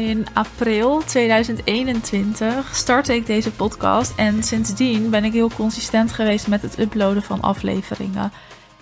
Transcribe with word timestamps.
In 0.00 0.26
april 0.32 1.04
2021 1.04 2.74
startte 2.74 3.14
ik 3.14 3.26
deze 3.26 3.52
podcast 3.52 4.18
en 4.18 4.42
sindsdien 4.42 5.10
ben 5.10 5.24
ik 5.24 5.32
heel 5.32 5.50
consistent 5.50 6.12
geweest 6.12 6.48
met 6.48 6.62
het 6.62 6.78
uploaden 6.78 7.22
van 7.22 7.40
afleveringen. 7.40 8.32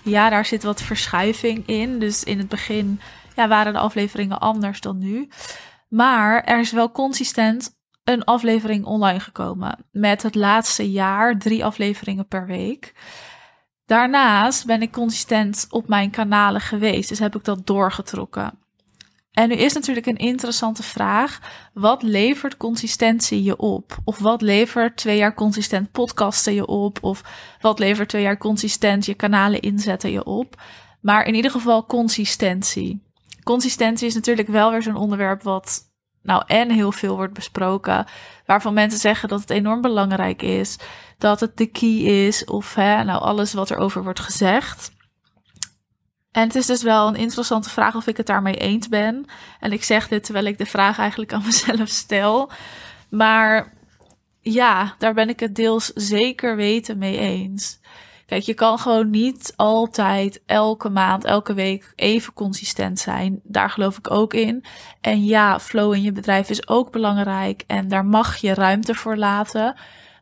Ja, 0.03 0.31
daar 0.31 0.45
zit 0.45 0.63
wat 0.63 0.83
verschuiving 0.83 1.67
in. 1.67 1.99
Dus 1.99 2.25
in 2.25 2.39
het 2.39 2.49
begin 2.49 3.01
ja, 3.37 3.49
waren 3.49 3.73
de 3.73 3.79
afleveringen 3.79 4.39
anders 4.39 4.81
dan 4.81 4.99
nu. 4.99 5.29
Maar 5.89 6.45
er 6.45 6.61
is 6.61 6.73
wel 6.73 6.93
consistent 6.93 7.77
een 8.05 8.25
aflevering 8.25 8.85
online 8.85 9.21
gekomen. 9.21 9.87
Met 9.93 10.23
het 10.23 10.35
laatste 10.35 10.91
jaar 10.91 11.39
drie 11.39 11.65
afleveringen 11.65 12.27
per 12.27 12.47
week. 12.47 12.95
Daarnaast 13.87 14.67
ben 14.67 14.83
ik 14.83 14.93
consistent 14.93 15.67
op 15.71 15.89
mijn 15.89 16.11
kanalen 16.11 16.61
geweest. 16.61 17.09
Dus 17.09 17.19
heb 17.19 17.37
ik 17.37 17.45
dat 17.45 17.67
doorgetrokken. 17.67 18.67
En 19.39 19.49
nu 19.49 19.55
is 19.55 19.73
natuurlijk 19.73 20.07
een 20.07 20.17
interessante 20.17 20.83
vraag. 20.83 21.41
Wat 21.73 22.03
levert 22.03 22.57
consistentie 22.57 23.43
je 23.43 23.57
op? 23.57 23.97
Of 24.05 24.19
wat 24.19 24.43
levert 24.43 24.97
twee 24.97 25.17
jaar 25.17 25.35
consistent 25.35 25.93
podcasten 25.93 26.55
je 26.55 26.67
op? 26.67 26.99
Of 27.01 27.23
wat 27.61 27.79
levert 27.79 28.09
twee 28.09 28.23
jaar 28.23 28.39
consistent 28.39 29.07
je 29.07 29.15
kanalen 29.15 29.61
inzetten 29.61 30.11
je 30.11 30.25
op? 30.25 30.63
Maar 31.01 31.27
in 31.27 31.35
ieder 31.35 31.51
geval 31.51 31.87
consistentie. 31.87 33.03
Consistentie 33.43 34.07
is 34.07 34.15
natuurlijk 34.15 34.49
wel 34.49 34.71
weer 34.71 34.83
zo'n 34.83 34.97
onderwerp 34.97 35.43
wat 35.43 35.81
nou 36.23 36.43
en 36.47 36.71
heel 36.71 36.93
veel 36.93 37.17
wordt 37.17 37.35
besproken. 37.35 38.07
Waarvan 38.47 38.75
mensen 38.75 39.01
zeggen 39.01 39.29
dat 39.29 39.41
het 39.41 39.51
enorm 39.51 39.81
belangrijk 39.81 40.43
is. 40.43 40.79
Dat 41.19 41.41
het 41.41 41.57
de 41.57 41.67
key 41.67 42.27
is. 42.27 42.45
Of 42.45 42.75
hè, 42.75 43.05
nou 43.05 43.21
alles 43.21 43.53
wat 43.53 43.71
er 43.71 43.79
over 43.79 44.03
wordt 44.03 44.21
gezegd. 44.21 44.97
En 46.33 46.43
het 46.43 46.55
is 46.55 46.67
dus 46.67 46.83
wel 46.83 47.09
een 47.09 47.17
interessante 47.17 47.71
vraag 47.71 47.95
of 47.95 48.07
ik 48.07 48.17
het 48.17 48.27
daarmee 48.27 48.57
eens 48.57 48.89
ben. 48.89 49.25
En 49.61 49.73
ik 49.73 49.85
zeg 49.85 50.09
dit 50.09 50.25
terwijl 50.25 50.47
ik 50.47 50.59
de 50.59 50.67
vraag 50.67 50.99
eigenlijk 50.99 51.33
aan 51.33 51.45
mezelf 51.53 51.89
stel. 51.89 52.51
Maar 53.11 53.73
ja, 54.41 54.95
daar 54.99 55.15
ben 55.15 55.29
ik 55.29 55.41
het 55.41 55.55
deels 55.55 55.93
zeker 55.95 56.57
weten 56.57 56.99
mee 56.99 57.19
eens. 57.19 57.81
Kijk, 58.27 58.43
je 58.43 58.55
kan 58.55 58.79
gewoon 58.79 59.11
niet 59.11 59.53
altijd 59.57 60.43
elke 60.47 60.89
maand, 60.89 61.25
elke 61.25 61.55
week 61.55 61.93
even 61.95 62.33
consistent 62.33 62.99
zijn. 62.99 63.41
Daar 63.43 63.71
geloof 63.71 63.99
ik 63.99 64.11
ook 64.11 64.35
in. 64.35 64.65
En 65.01 65.25
ja, 65.25 65.61
flow 65.61 65.95
in 65.95 66.03
je 66.03 66.13
bedrijf 66.13 66.51
is 66.51 66.69
ook 66.69 66.93
belangrijk 66.93 67.65
en 67.67 67.89
daar 67.89 68.05
mag 68.05 68.37
je 68.37 68.55
ruimte 68.55 68.95
voor 68.95 69.17
laten. 69.17 69.77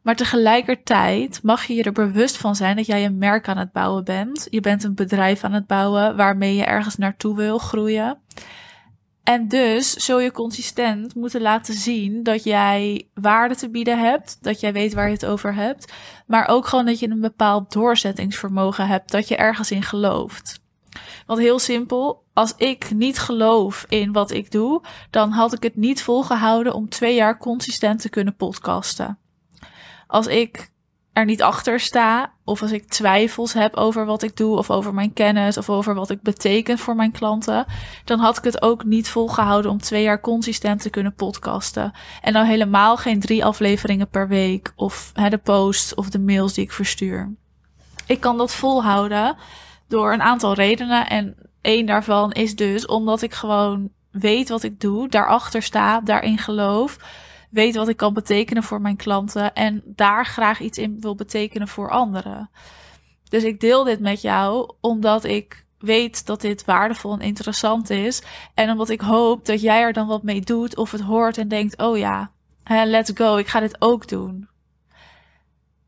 Maar 0.07 0.17
tegelijkertijd 0.17 1.43
mag 1.43 1.65
je 1.65 1.75
je 1.75 1.83
er 1.83 1.93
bewust 1.93 2.37
van 2.37 2.57
zijn 2.57 2.77
dat 2.77 2.87
jij 2.87 3.05
een 3.05 3.19
merk 3.19 3.49
aan 3.49 3.59
het 3.59 3.73
bouwen 3.73 4.05
bent. 4.05 4.47
Je 4.51 4.61
bent 4.61 4.85
een 4.85 4.95
bedrijf 4.95 5.45
aan 5.45 5.53
het 5.53 5.67
bouwen 5.67 6.17
waarmee 6.17 6.55
je 6.55 6.65
ergens 6.65 6.97
naartoe 6.97 7.37
wil 7.37 7.59
groeien. 7.59 8.19
En 9.23 9.49
dus 9.49 9.93
zul 9.93 10.21
je 10.21 10.31
consistent 10.31 11.15
moeten 11.15 11.41
laten 11.41 11.75
zien 11.75 12.23
dat 12.23 12.45
jij 12.45 13.09
waarde 13.15 13.57
te 13.57 13.71
bieden 13.71 13.99
hebt, 13.99 14.39
dat 14.41 14.61
jij 14.61 14.73
weet 14.73 14.95
waar 14.95 15.07
je 15.07 15.13
het 15.13 15.27
over 15.27 15.55
hebt, 15.55 15.93
maar 16.27 16.49
ook 16.49 16.67
gewoon 16.67 16.87
dat 16.87 16.99
je 16.99 17.11
een 17.11 17.21
bepaald 17.21 17.73
doorzettingsvermogen 17.73 18.87
hebt, 18.87 19.11
dat 19.11 19.29
je 19.29 19.37
ergens 19.37 19.71
in 19.71 19.83
gelooft. 19.83 20.61
Want 21.27 21.41
heel 21.41 21.59
simpel, 21.59 22.25
als 22.33 22.55
ik 22.57 22.91
niet 22.91 23.19
geloof 23.19 23.85
in 23.89 24.13
wat 24.13 24.31
ik 24.31 24.51
doe, 24.51 24.83
dan 25.11 25.31
had 25.31 25.55
ik 25.55 25.63
het 25.63 25.77
niet 25.77 26.03
volgehouden 26.03 26.75
om 26.75 26.89
twee 26.89 27.15
jaar 27.15 27.39
consistent 27.39 28.01
te 28.01 28.09
kunnen 28.09 28.37
podcasten 28.37 29.19
als 30.07 30.27
ik 30.27 30.71
er 31.13 31.25
niet 31.25 31.43
achter 31.43 31.81
sta, 31.81 32.33
of 32.45 32.63
als 32.63 32.73
ik 32.73 32.89
twijfels 32.89 33.53
heb 33.53 33.77
over 33.77 34.07
wat 34.07 34.23
ik 34.23 34.37
doe, 34.37 34.57
of 34.57 34.71
over 34.71 34.95
mijn 34.95 35.13
kennis, 35.13 35.57
of 35.57 35.71
over 35.71 35.95
wat 35.95 36.11
ik 36.11 36.23
beteken 36.23 36.79
voor 36.79 36.97
mijn 36.97 37.13
klanten, 37.13 37.67
dan 38.05 38.19
had 38.19 38.39
ik 38.39 38.45
het 38.45 38.63
ook 38.63 38.85
niet 38.85 39.09
volgehouden 39.09 39.71
om 39.71 39.81
twee 39.81 40.03
jaar 40.03 40.21
consistent 40.21 40.83
te 40.83 40.91
kunnen 40.91 41.15
podcasten. 41.15 41.93
En 42.21 42.33
dan 42.33 42.45
helemaal 42.45 42.97
geen 42.97 43.21
drie 43.21 43.45
afleveringen 43.45 44.09
per 44.09 44.29
week, 44.29 44.73
of 44.75 45.11
hè, 45.15 45.29
de 45.29 45.39
posts 45.39 45.95
of 45.95 46.11
de 46.11 46.19
mails 46.19 46.55
die 46.55 46.65
ik 46.65 46.73
verstuur. 46.73 47.35
Ik 48.07 48.21
kan 48.21 48.37
dat 48.37 48.55
volhouden 48.55 49.37
door 49.89 50.13
een 50.13 50.23
aantal 50.23 50.55
redenen. 50.55 51.09
En 51.09 51.37
één 51.61 51.87
daarvan 51.87 52.33
is 52.33 52.57
dus 52.57 52.87
omdat 52.87 53.23
ik 53.23 53.35
gewoon 53.35 53.91
weet 54.11 54.49
wat 54.49 54.63
ik 54.63 54.81
doe, 54.81 55.09
daarachter 55.09 55.63
sta, 55.63 56.01
daarin 56.01 56.39
geloof 56.39 56.99
weet 57.57 57.77
wat 57.77 57.89
ik 57.89 57.97
kan 57.97 58.15
betekenen 58.15 58.63
voor 58.63 58.81
mijn 58.81 58.97
klanten 58.97 59.55
en 59.55 59.83
daar 59.85 60.27
graag 60.27 60.61
iets 60.61 60.79
in 60.79 61.01
wil 61.01 61.15
betekenen 61.15 61.69
voor 61.69 61.91
anderen. 61.91 62.51
Dus 63.29 63.45
ik 63.45 63.61
deel 63.61 63.85
dit 63.85 64.01
met 64.01 64.21
jou 64.21 64.73
omdat 64.81 65.25
ik 65.25 65.65
weet 65.79 66.27
dat 66.27 66.41
dit 66.41 66.65
waardevol 66.65 67.13
en 67.13 67.21
interessant 67.21 67.91
is. 67.91 68.23
En 68.55 68.71
omdat 68.71 68.89
ik 68.89 69.01
hoop 69.01 69.47
dat 69.47 69.61
jij 69.61 69.81
er 69.81 69.93
dan 69.93 70.07
wat 70.07 70.23
mee 70.23 70.41
doet 70.41 70.77
of 70.77 70.91
het 70.91 71.01
hoort 71.01 71.39
en 71.39 71.49
denkt: 71.49 71.79
oh 71.79 71.99
ja, 71.99 72.31
let's 72.65 73.11
go, 73.15 73.37
ik 73.37 73.47
ga 73.47 73.61
dit 73.61 73.77
ook 73.79 74.09
doen. 74.09 74.49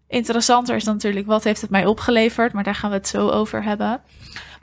Interessanter 0.09 0.77
is 0.77 0.85
natuurlijk 0.85 1.27
wat 1.27 1.45
heeft 1.45 1.61
het 1.61 1.71
mij 1.71 1.87
opgeleverd, 1.87 2.53
maar 2.53 2.65
daar 2.65 2.75
gaan 2.75 2.91
we 2.91 2.97
het 2.97 3.09
zo 3.09 3.29
over 3.29 3.63
hebben. 3.63 4.01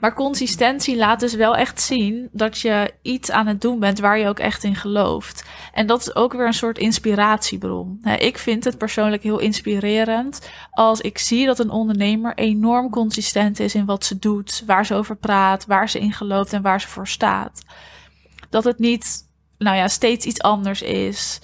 Maar 0.00 0.14
consistentie 0.14 0.96
laat 0.96 1.20
dus 1.20 1.34
wel 1.34 1.56
echt 1.56 1.80
zien 1.80 2.28
dat 2.32 2.58
je 2.58 2.92
iets 3.02 3.30
aan 3.30 3.46
het 3.46 3.60
doen 3.60 3.78
bent 3.78 3.98
waar 3.98 4.18
je 4.18 4.28
ook 4.28 4.38
echt 4.38 4.64
in 4.64 4.74
gelooft. 4.74 5.44
En 5.72 5.86
dat 5.86 6.00
is 6.00 6.14
ook 6.14 6.32
weer 6.32 6.46
een 6.46 6.52
soort 6.52 6.78
inspiratiebron. 6.78 8.00
Ik 8.18 8.38
vind 8.38 8.64
het 8.64 8.78
persoonlijk 8.78 9.22
heel 9.22 9.38
inspirerend 9.38 10.50
als 10.70 11.00
ik 11.00 11.18
zie 11.18 11.46
dat 11.46 11.58
een 11.58 11.70
ondernemer 11.70 12.34
enorm 12.34 12.90
consistent 12.90 13.60
is 13.60 13.74
in 13.74 13.84
wat 13.84 14.04
ze 14.04 14.18
doet, 14.18 14.62
waar 14.66 14.86
ze 14.86 14.94
over 14.94 15.16
praat, 15.16 15.66
waar 15.66 15.88
ze 15.88 15.98
in 15.98 16.12
gelooft 16.12 16.52
en 16.52 16.62
waar 16.62 16.80
ze 16.80 16.88
voor 16.88 17.08
staat. 17.08 17.62
Dat 18.50 18.64
het 18.64 18.78
niet, 18.78 19.28
nou 19.58 19.76
ja, 19.76 19.88
steeds 19.88 20.26
iets 20.26 20.40
anders 20.40 20.82
is 20.82 21.40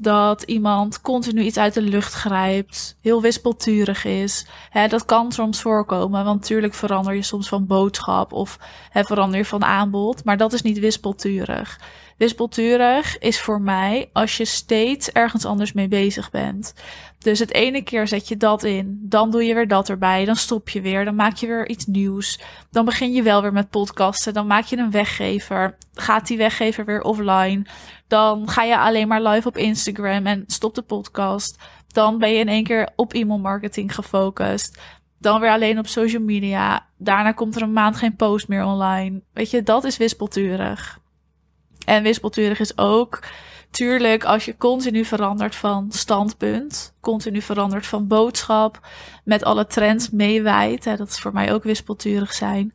dat 0.00 0.42
iemand 0.42 1.00
continu 1.00 1.42
iets 1.42 1.58
uit 1.58 1.74
de 1.74 1.82
lucht 1.82 2.12
grijpt, 2.12 2.96
heel 3.00 3.22
wispelturig 3.22 4.04
is. 4.04 4.46
Hè, 4.70 4.88
dat 4.88 5.04
kan 5.04 5.32
soms 5.32 5.60
voorkomen, 5.60 6.24
want 6.24 6.40
natuurlijk 6.40 6.74
verander 6.74 7.14
je 7.14 7.22
soms 7.22 7.48
van 7.48 7.66
boodschap 7.66 8.32
of 8.32 8.58
hè, 8.90 9.04
verander 9.04 9.38
je 9.38 9.44
van 9.44 9.64
aanbod, 9.64 10.24
maar 10.24 10.36
dat 10.36 10.52
is 10.52 10.62
niet 10.62 10.78
wispelturig. 10.78 11.80
Wispelturig 12.16 13.18
is 13.18 13.40
voor 13.40 13.60
mij 13.60 14.10
als 14.12 14.36
je 14.36 14.44
steeds 14.44 15.10
ergens 15.10 15.44
anders 15.44 15.72
mee 15.72 15.88
bezig 15.88 16.30
bent. 16.30 16.74
Dus 17.22 17.38
het 17.38 17.52
ene 17.52 17.82
keer 17.82 18.08
zet 18.08 18.28
je 18.28 18.36
dat 18.36 18.62
in, 18.62 18.98
dan 19.02 19.30
doe 19.30 19.44
je 19.44 19.54
weer 19.54 19.68
dat 19.68 19.88
erbij, 19.88 20.24
dan 20.24 20.36
stop 20.36 20.68
je 20.68 20.80
weer, 20.80 21.04
dan 21.04 21.14
maak 21.14 21.36
je 21.36 21.46
weer 21.46 21.68
iets 21.68 21.86
nieuws. 21.86 22.40
Dan 22.70 22.84
begin 22.84 23.12
je 23.12 23.22
wel 23.22 23.42
weer 23.42 23.52
met 23.52 23.70
podcasten, 23.70 24.34
dan 24.34 24.46
maak 24.46 24.64
je 24.64 24.76
een 24.76 24.90
weggever, 24.90 25.76
gaat 25.94 26.26
die 26.26 26.36
weggever 26.36 26.84
weer 26.84 27.02
offline. 27.02 27.66
Dan 28.06 28.48
ga 28.48 28.62
je 28.62 28.78
alleen 28.78 29.08
maar 29.08 29.22
live 29.22 29.48
op 29.48 29.56
Instagram 29.56 30.26
en 30.26 30.44
stop 30.46 30.74
de 30.74 30.82
podcast. 30.82 31.62
Dan 31.88 32.18
ben 32.18 32.30
je 32.30 32.38
in 32.38 32.48
één 32.48 32.64
keer 32.64 32.88
op 32.96 33.12
e-mailmarketing 33.12 33.94
gefocust. 33.94 34.80
Dan 35.18 35.40
weer 35.40 35.50
alleen 35.50 35.78
op 35.78 35.86
social 35.86 36.22
media. 36.22 36.86
Daarna 36.98 37.32
komt 37.32 37.56
er 37.56 37.62
een 37.62 37.72
maand 37.72 37.96
geen 37.96 38.16
post 38.16 38.48
meer 38.48 38.64
online. 38.64 39.22
Weet 39.32 39.50
je, 39.50 39.62
dat 39.62 39.84
is 39.84 39.96
wispelturig. 39.96 40.98
En 41.84 42.02
wispelturig 42.02 42.60
is 42.60 42.78
ook, 42.78 43.22
tuurlijk, 43.72 44.24
als 44.24 44.44
je 44.44 44.56
continu 44.56 45.04
verandert 45.04 45.54
van 45.54 45.86
standpunt, 45.92 46.94
continu 47.00 47.42
verandert 47.42 47.86
van 47.86 48.06
boodschap, 48.06 48.86
met 49.24 49.44
alle 49.44 49.66
trends 49.66 50.10
meewijt. 50.10 50.84
Dat 50.84 51.08
is 51.08 51.18
voor 51.18 51.32
mij 51.32 51.52
ook 51.52 51.62
wispelturig 51.62 52.32
zijn. 52.32 52.74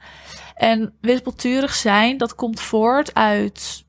En 0.55 0.93
wispelturig 1.01 1.73
zijn, 1.73 2.17
dat 2.17 2.35
komt 2.35 2.59
voort 2.59 3.13
uit 3.13 3.85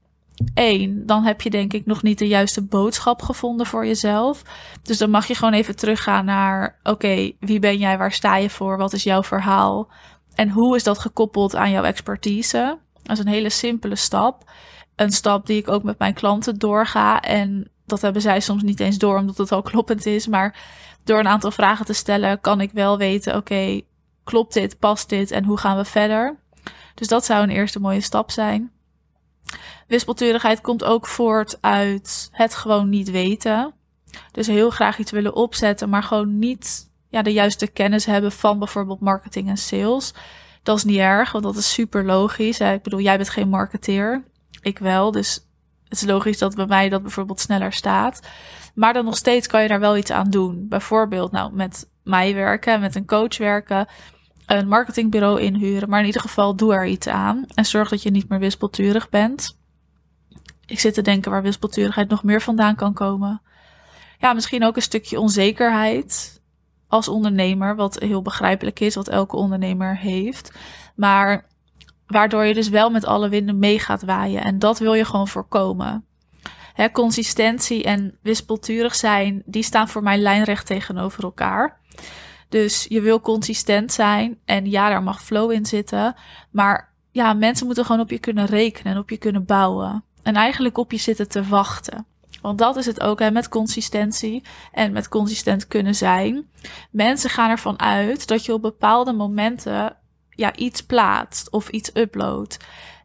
één, 0.54 1.06
dan 1.06 1.24
heb 1.24 1.40
je 1.40 1.50
denk 1.50 1.72
ik 1.72 1.86
nog 1.86 2.02
niet 2.02 2.18
de 2.18 2.26
juiste 2.26 2.62
boodschap 2.62 3.22
gevonden 3.22 3.66
voor 3.66 3.86
jezelf. 3.86 4.42
Dus 4.82 4.98
dan 4.98 5.10
mag 5.10 5.26
je 5.26 5.34
gewoon 5.34 5.54
even 5.54 5.76
teruggaan 5.76 6.24
naar: 6.24 6.78
oké, 6.82 7.32
wie 7.40 7.58
ben 7.58 7.78
jij? 7.78 7.98
Waar 7.98 8.12
sta 8.12 8.36
je 8.36 8.50
voor? 8.50 8.76
Wat 8.76 8.92
is 8.92 9.02
jouw 9.02 9.22
verhaal? 9.22 9.88
En 10.34 10.50
hoe 10.50 10.76
is 10.76 10.82
dat 10.82 10.98
gekoppeld 10.98 11.56
aan 11.56 11.70
jouw 11.70 11.84
expertise? 11.84 12.78
Dat 13.02 13.18
is 13.18 13.24
een 13.24 13.30
hele 13.30 13.50
simpele 13.50 13.96
stap. 13.96 14.50
Een 14.98 15.12
stap 15.12 15.46
die 15.46 15.58
ik 15.58 15.68
ook 15.68 15.82
met 15.82 15.98
mijn 15.98 16.14
klanten 16.14 16.58
doorga. 16.58 17.20
En 17.20 17.70
dat 17.86 18.00
hebben 18.00 18.22
zij 18.22 18.40
soms 18.40 18.62
niet 18.62 18.80
eens 18.80 18.98
door, 18.98 19.18
omdat 19.18 19.38
het 19.38 19.52
al 19.52 19.62
kloppend 19.70 20.06
is. 20.06 20.26
Maar 20.26 20.56
door 21.04 21.18
een 21.18 21.28
aantal 21.28 21.50
vragen 21.50 21.84
te 21.84 21.92
stellen, 21.92 22.40
kan 22.40 22.60
ik 22.60 22.72
wel 22.72 22.98
weten: 22.98 23.36
oké, 23.36 23.80
klopt 24.24 24.54
dit? 24.54 24.78
Past 24.78 25.08
dit? 25.08 25.30
En 25.30 25.44
hoe 25.44 25.58
gaan 25.58 25.76
we 25.76 25.84
verder? 25.84 26.36
Dus 26.94 27.08
dat 27.08 27.24
zou 27.24 27.42
een 27.42 27.50
eerste 27.50 27.80
mooie 27.80 28.00
stap 28.00 28.30
zijn. 28.30 28.70
Wispelturigheid 29.86 30.60
komt 30.60 30.84
ook 30.84 31.06
voort 31.06 31.58
uit 31.60 32.28
het 32.32 32.54
gewoon 32.54 32.88
niet 32.88 33.10
weten. 33.10 33.74
Dus 34.32 34.46
heel 34.46 34.70
graag 34.70 34.98
iets 34.98 35.10
willen 35.10 35.34
opzetten, 35.34 35.88
maar 35.88 36.02
gewoon 36.02 36.38
niet 36.38 36.90
ja, 37.08 37.22
de 37.22 37.32
juiste 37.32 37.66
kennis 37.66 38.04
hebben 38.04 38.32
van 38.32 38.58
bijvoorbeeld 38.58 39.00
marketing 39.00 39.48
en 39.48 39.56
sales. 39.56 40.14
Dat 40.62 40.76
is 40.76 40.84
niet 40.84 40.98
erg, 40.98 41.32
want 41.32 41.44
dat 41.44 41.56
is 41.56 41.72
super 41.72 42.04
logisch. 42.04 42.60
Ik 42.60 42.82
bedoel, 42.82 43.00
jij 43.00 43.16
bent 43.16 43.28
geen 43.28 43.48
marketeer. 43.48 44.24
Ik 44.68 44.78
wel. 44.78 45.10
Dus 45.10 45.46
het 45.84 46.00
is 46.00 46.04
logisch 46.04 46.38
dat 46.38 46.54
bij 46.54 46.66
mij 46.66 46.88
dat 46.88 47.02
bijvoorbeeld 47.02 47.40
sneller 47.40 47.72
staat. 47.72 48.20
Maar 48.74 48.92
dan 48.92 49.04
nog 49.04 49.16
steeds 49.16 49.46
kan 49.46 49.62
je 49.62 49.68
daar 49.68 49.80
wel 49.80 49.96
iets 49.96 50.10
aan 50.10 50.30
doen. 50.30 50.68
Bijvoorbeeld, 50.68 51.32
nou, 51.32 51.52
met 51.54 51.90
mij 52.02 52.34
werken, 52.34 52.80
met 52.80 52.94
een 52.94 53.06
coach 53.06 53.38
werken, 53.38 53.86
een 54.46 54.68
marketingbureau 54.68 55.40
inhuren. 55.40 55.88
Maar 55.88 56.00
in 56.00 56.06
ieder 56.06 56.20
geval, 56.20 56.56
doe 56.56 56.74
er 56.74 56.86
iets 56.86 57.08
aan. 57.08 57.44
En 57.54 57.66
zorg 57.66 57.88
dat 57.88 58.02
je 58.02 58.10
niet 58.10 58.28
meer 58.28 58.38
wispelturig 58.38 59.08
bent. 59.08 59.58
Ik 60.66 60.80
zit 60.80 60.94
te 60.94 61.02
denken 61.02 61.30
waar 61.30 61.42
wispelturigheid 61.42 62.08
nog 62.08 62.22
meer 62.22 62.42
vandaan 62.42 62.74
kan 62.74 62.92
komen. 62.92 63.42
Ja, 64.18 64.32
misschien 64.32 64.64
ook 64.64 64.76
een 64.76 64.82
stukje 64.82 65.20
onzekerheid 65.20 66.40
als 66.88 67.08
ondernemer, 67.08 67.76
wat 67.76 67.98
heel 67.98 68.22
begrijpelijk 68.22 68.80
is, 68.80 68.94
wat 68.94 69.08
elke 69.08 69.36
ondernemer 69.36 69.96
heeft. 69.96 70.52
Maar 70.94 71.46
waardoor 72.08 72.44
je 72.44 72.54
dus 72.54 72.68
wel 72.68 72.90
met 72.90 73.04
alle 73.04 73.28
winden 73.28 73.58
mee 73.58 73.78
gaat 73.78 74.02
waaien. 74.02 74.42
En 74.42 74.58
dat 74.58 74.78
wil 74.78 74.94
je 74.94 75.04
gewoon 75.04 75.28
voorkomen. 75.28 76.04
Hè, 76.74 76.90
consistentie 76.90 77.84
en 77.84 78.18
wispelturig 78.22 78.94
zijn, 78.94 79.42
die 79.44 79.62
staan 79.62 79.88
voor 79.88 80.02
mij 80.02 80.18
lijnrecht 80.18 80.66
tegenover 80.66 81.22
elkaar. 81.22 81.80
Dus 82.48 82.86
je 82.88 83.00
wil 83.00 83.20
consistent 83.20 83.92
zijn 83.92 84.38
en 84.44 84.70
ja, 84.70 84.88
daar 84.88 85.02
mag 85.02 85.22
flow 85.22 85.50
in 85.50 85.66
zitten. 85.66 86.14
Maar 86.50 86.92
ja, 87.10 87.32
mensen 87.32 87.66
moeten 87.66 87.84
gewoon 87.84 88.00
op 88.00 88.10
je 88.10 88.18
kunnen 88.18 88.46
rekenen 88.46 88.92
en 88.92 88.98
op 88.98 89.10
je 89.10 89.16
kunnen 89.16 89.44
bouwen. 89.44 90.04
En 90.22 90.34
eigenlijk 90.34 90.78
op 90.78 90.92
je 90.92 90.98
zitten 90.98 91.28
te 91.28 91.44
wachten. 91.44 92.06
Want 92.42 92.58
dat 92.58 92.76
is 92.76 92.86
het 92.86 93.00
ook 93.00 93.18
hè, 93.18 93.30
met 93.30 93.48
consistentie 93.48 94.42
en 94.72 94.92
met 94.92 95.08
consistent 95.08 95.66
kunnen 95.66 95.94
zijn. 95.94 96.48
Mensen 96.90 97.30
gaan 97.30 97.50
ervan 97.50 97.80
uit 97.80 98.28
dat 98.28 98.44
je 98.44 98.52
op 98.52 98.62
bepaalde 98.62 99.12
momenten 99.12 99.96
ja, 100.38 100.54
iets 100.54 100.82
plaatst 100.82 101.50
of 101.50 101.68
iets 101.68 101.90
uploadt. 101.94 102.56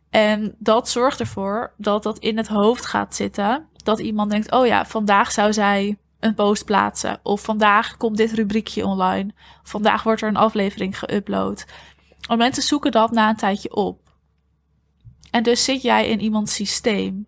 En 0.10 0.56
dat 0.60 0.90
zorgt 0.90 1.20
ervoor 1.20 1.74
dat 1.78 2.04
dat 2.04 2.20
in 2.20 2.38
het 2.38 2.48
hoofd 2.48 2.86
gaat 2.86 3.16
zitten. 3.16 3.68
Dat 3.84 4.00
iemand 4.00 4.32
denkt: 4.32 4.52
oh 4.52 4.66
ja, 4.66 4.86
vandaag 4.86 5.32
zou 5.32 5.54
zij 5.54 5.98
een 6.20 6.34
post 6.34 6.66
plaatsen. 6.66 7.20
Of 7.24 7.42
vandaag 7.42 7.98
komt 7.98 8.18
dit 8.18 8.34
rubriekje 8.34 8.86
online. 8.86 9.34
Vandaag 9.64 10.04
wordt 10.04 10.22
er 10.22 10.28
een 10.28 10.36
aflevering 10.36 10.96
geüpload. 10.98 11.66
En 12.30 12.38
mensen 12.38 12.64
zoeken 12.64 12.92
dat 12.92 13.12
na 13.12 13.30
een 13.30 13.36
tijdje 13.36 13.76
op. 13.76 14.00
En 15.32 15.44
dus 15.44 15.64
zit 15.64 15.82
jij 15.82 16.08
in 16.10 16.20
iemands 16.22 16.54
systeem. 16.54 17.28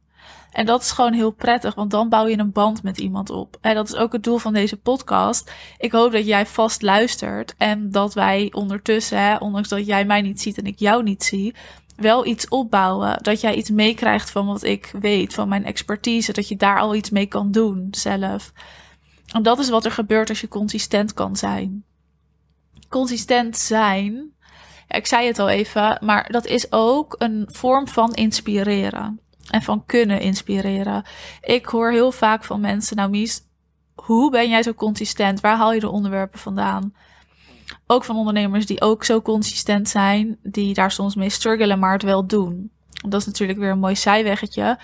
En 0.55 0.65
dat 0.65 0.81
is 0.81 0.91
gewoon 0.91 1.13
heel 1.13 1.31
prettig, 1.31 1.75
want 1.75 1.91
dan 1.91 2.09
bouw 2.09 2.27
je 2.27 2.37
een 2.37 2.51
band 2.51 2.83
met 2.83 2.97
iemand 2.97 3.29
op. 3.29 3.57
En 3.61 3.75
dat 3.75 3.87
is 3.87 3.95
ook 3.95 4.13
het 4.13 4.23
doel 4.23 4.37
van 4.37 4.53
deze 4.53 4.77
podcast. 4.77 5.51
Ik 5.77 5.91
hoop 5.91 6.11
dat 6.11 6.25
jij 6.25 6.45
vast 6.45 6.81
luistert 6.81 7.55
en 7.57 7.91
dat 7.91 8.13
wij 8.13 8.49
ondertussen, 8.53 9.19
hè, 9.19 9.35
ondanks 9.35 9.69
dat 9.69 9.85
jij 9.85 10.05
mij 10.05 10.21
niet 10.21 10.41
ziet 10.41 10.57
en 10.57 10.65
ik 10.65 10.79
jou 10.79 11.03
niet 11.03 11.23
zie, 11.23 11.55
wel 11.95 12.25
iets 12.25 12.47
opbouwen. 12.47 13.23
Dat 13.23 13.41
jij 13.41 13.55
iets 13.55 13.69
meekrijgt 13.69 14.31
van 14.31 14.45
wat 14.45 14.63
ik 14.63 14.93
weet, 14.99 15.33
van 15.33 15.49
mijn 15.49 15.65
expertise, 15.65 16.33
dat 16.33 16.47
je 16.47 16.55
daar 16.55 16.79
al 16.79 16.95
iets 16.95 17.09
mee 17.09 17.25
kan 17.25 17.51
doen 17.51 17.87
zelf. 17.91 18.51
En 19.33 19.43
dat 19.43 19.59
is 19.59 19.69
wat 19.69 19.85
er 19.85 19.91
gebeurt 19.91 20.29
als 20.29 20.41
je 20.41 20.47
consistent 20.47 21.13
kan 21.13 21.35
zijn. 21.35 21.83
Consistent 22.89 23.57
zijn, 23.57 24.33
ik 24.87 25.05
zei 25.05 25.27
het 25.27 25.39
al 25.39 25.49
even, 25.49 25.97
maar 26.01 26.31
dat 26.31 26.45
is 26.45 26.71
ook 26.71 27.15
een 27.17 27.49
vorm 27.51 27.87
van 27.87 28.13
inspireren 28.13 29.19
en 29.49 29.61
van 29.61 29.85
kunnen 29.85 30.19
inspireren. 30.19 31.03
Ik 31.41 31.65
hoor 31.65 31.91
heel 31.91 32.11
vaak 32.11 32.43
van 32.43 32.61
mensen, 32.61 32.95
nou 32.95 33.09
Mies, 33.09 33.41
hoe 33.95 34.31
ben 34.31 34.49
jij 34.49 34.63
zo 34.63 34.73
consistent? 34.73 35.39
Waar 35.39 35.57
haal 35.57 35.73
je 35.73 35.79
de 35.79 35.89
onderwerpen 35.89 36.39
vandaan? 36.39 36.93
Ook 37.87 38.03
van 38.03 38.15
ondernemers 38.15 38.65
die 38.65 38.81
ook 38.81 39.03
zo 39.03 39.21
consistent 39.21 39.89
zijn, 39.89 40.37
die 40.43 40.73
daar 40.73 40.91
soms 40.91 41.15
mee 41.15 41.29
struggelen, 41.29 41.79
maar 41.79 41.93
het 41.93 42.03
wel 42.03 42.27
doen. 42.27 42.71
Dat 43.07 43.21
is 43.21 43.25
natuurlijk 43.25 43.59
weer 43.59 43.71
een 43.71 43.79
mooi 43.79 43.95
zijweggetje. 43.95 44.79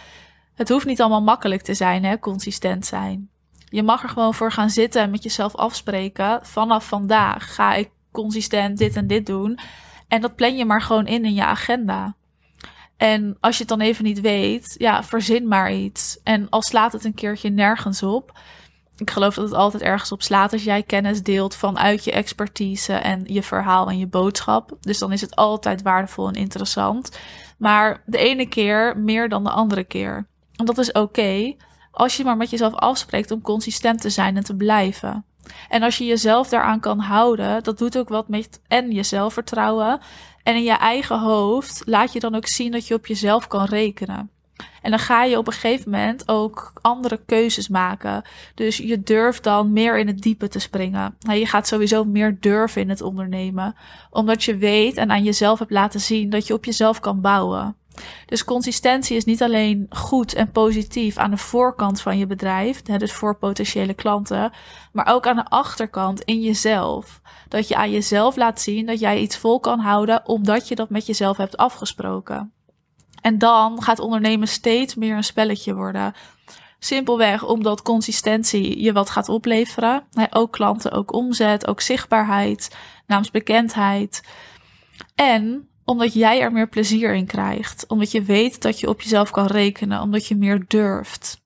Het 0.53 0.69
hoeft 0.69 0.85
niet 0.85 1.01
allemaal 1.01 1.21
makkelijk 1.21 1.61
te 1.61 1.73
zijn, 1.73 2.03
hè, 2.03 2.19
consistent 2.19 2.85
zijn. 2.85 3.29
Je 3.69 3.83
mag 3.83 4.03
er 4.03 4.09
gewoon 4.09 4.33
voor 4.33 4.51
gaan 4.51 4.69
zitten 4.69 5.01
en 5.01 5.09
met 5.09 5.23
jezelf 5.23 5.55
afspreken. 5.55 6.39
Vanaf 6.45 6.87
vandaag 6.87 7.55
ga 7.55 7.73
ik 7.73 7.89
consistent 8.11 8.77
dit 8.77 8.95
en 8.95 9.07
dit 9.07 9.25
doen. 9.25 9.59
En 10.07 10.21
dat 10.21 10.35
plan 10.35 10.57
je 10.57 10.65
maar 10.65 10.81
gewoon 10.81 11.07
in 11.07 11.25
in 11.25 11.33
je 11.33 11.45
agenda. 11.45 12.15
En 13.01 13.37
als 13.39 13.55
je 13.55 13.59
het 13.59 13.69
dan 13.69 13.81
even 13.81 14.03
niet 14.03 14.21
weet, 14.21 14.75
ja, 14.77 15.03
verzin 15.03 15.47
maar 15.47 15.73
iets. 15.73 16.19
En 16.23 16.49
al 16.49 16.61
slaat 16.61 16.91
het 16.91 17.05
een 17.05 17.13
keertje 17.13 17.49
nergens 17.49 18.03
op. 18.03 18.39
Ik 18.97 19.11
geloof 19.11 19.35
dat 19.35 19.43
het 19.43 19.53
altijd 19.53 19.83
ergens 19.83 20.11
op 20.11 20.21
slaat 20.21 20.53
als 20.53 20.63
jij 20.63 20.83
kennis 20.83 21.23
deelt 21.23 21.55
vanuit 21.55 22.03
je 22.03 22.11
expertise 22.11 22.93
en 22.93 23.23
je 23.25 23.43
verhaal 23.43 23.89
en 23.89 23.97
je 23.97 24.07
boodschap. 24.07 24.77
Dus 24.79 24.99
dan 24.99 25.11
is 25.11 25.21
het 25.21 25.35
altijd 25.35 25.81
waardevol 25.81 26.27
en 26.27 26.33
interessant. 26.33 27.17
Maar 27.57 28.03
de 28.05 28.17
ene 28.17 28.47
keer 28.47 28.97
meer 28.97 29.29
dan 29.29 29.43
de 29.43 29.51
andere 29.51 29.83
keer. 29.83 30.27
En 30.55 30.65
dat 30.65 30.77
is 30.77 30.91
oké 30.91 31.55
als 31.91 32.17
je 32.17 32.23
maar 32.23 32.37
met 32.37 32.49
jezelf 32.49 32.73
afspreekt 32.73 33.31
om 33.31 33.41
consistent 33.41 34.01
te 34.01 34.09
zijn 34.09 34.37
en 34.37 34.43
te 34.43 34.55
blijven. 34.55 35.25
En 35.69 35.83
als 35.83 35.97
je 35.97 36.05
jezelf 36.05 36.49
daaraan 36.49 36.79
kan 36.79 36.99
houden, 36.99 37.63
dat 37.63 37.77
doet 37.77 37.97
ook 37.97 38.09
wat 38.09 38.27
met 38.27 38.61
en 38.67 38.91
je 38.91 39.03
zelfvertrouwen. 39.03 39.99
En 40.43 40.55
in 40.55 40.63
je 40.63 40.77
eigen 40.77 41.19
hoofd 41.19 41.81
laat 41.85 42.13
je 42.13 42.19
dan 42.19 42.35
ook 42.35 42.47
zien 42.47 42.71
dat 42.71 42.87
je 42.87 42.93
op 42.93 43.05
jezelf 43.05 43.47
kan 43.47 43.65
rekenen. 43.65 44.29
En 44.81 44.89
dan 44.89 44.99
ga 44.99 45.23
je 45.23 45.37
op 45.37 45.47
een 45.47 45.53
gegeven 45.53 45.91
moment 45.91 46.27
ook 46.27 46.73
andere 46.81 47.19
keuzes 47.25 47.67
maken. 47.67 48.23
Dus 48.55 48.77
je 48.77 49.03
durft 49.03 49.43
dan 49.43 49.73
meer 49.73 49.99
in 49.99 50.07
het 50.07 50.21
diepe 50.21 50.47
te 50.47 50.59
springen. 50.59 51.15
Nou, 51.19 51.39
je 51.39 51.45
gaat 51.45 51.67
sowieso 51.67 52.03
meer 52.03 52.37
durven 52.39 52.81
in 52.81 52.89
het 52.89 53.01
ondernemen. 53.01 53.75
Omdat 54.09 54.43
je 54.43 54.57
weet 54.57 54.97
en 54.97 55.11
aan 55.11 55.23
jezelf 55.23 55.59
hebt 55.59 55.71
laten 55.71 55.99
zien 55.99 56.29
dat 56.29 56.47
je 56.47 56.53
op 56.53 56.65
jezelf 56.65 56.99
kan 56.99 57.21
bouwen. 57.21 57.75
Dus 58.25 58.43
consistentie 58.43 59.15
is 59.15 59.25
niet 59.25 59.41
alleen 59.41 59.85
goed 59.89 60.33
en 60.33 60.51
positief 60.51 61.17
aan 61.17 61.31
de 61.31 61.37
voorkant 61.37 62.01
van 62.01 62.17
je 62.17 62.27
bedrijf, 62.27 62.81
dus 62.81 63.13
voor 63.13 63.37
potentiële 63.37 63.93
klanten, 63.93 64.51
maar 64.91 65.07
ook 65.07 65.27
aan 65.27 65.35
de 65.35 65.45
achterkant 65.45 66.21
in 66.21 66.41
jezelf. 66.41 67.21
Dat 67.47 67.67
je 67.67 67.75
aan 67.75 67.91
jezelf 67.91 68.35
laat 68.35 68.61
zien 68.61 68.85
dat 68.85 68.99
jij 68.99 69.19
iets 69.19 69.37
vol 69.37 69.59
kan 69.59 69.79
houden 69.79 70.27
omdat 70.27 70.67
je 70.67 70.75
dat 70.75 70.89
met 70.89 71.05
jezelf 71.05 71.37
hebt 71.37 71.57
afgesproken. 71.57 72.53
En 73.21 73.37
dan 73.37 73.81
gaat 73.81 73.99
ondernemen 73.99 74.47
steeds 74.47 74.95
meer 74.95 75.15
een 75.15 75.23
spelletje 75.23 75.75
worden. 75.75 76.13
Simpelweg 76.79 77.43
omdat 77.43 77.81
consistentie 77.81 78.81
je 78.81 78.93
wat 78.93 79.09
gaat 79.09 79.29
opleveren. 79.29 80.03
Ook 80.29 80.51
klanten, 80.51 80.91
ook 80.91 81.13
omzet, 81.13 81.67
ook 81.67 81.81
zichtbaarheid, 81.81 82.75
naamsbekendheid. 83.07 84.27
En 85.15 85.69
omdat 85.91 86.13
jij 86.13 86.41
er 86.41 86.51
meer 86.51 86.69
plezier 86.69 87.13
in 87.13 87.25
krijgt. 87.25 87.87
Omdat 87.87 88.11
je 88.11 88.21
weet 88.21 88.61
dat 88.61 88.79
je 88.79 88.89
op 88.89 89.01
jezelf 89.01 89.31
kan 89.31 89.45
rekenen. 89.45 90.01
Omdat 90.01 90.27
je 90.27 90.35
meer 90.35 90.65
durft. 90.67 91.41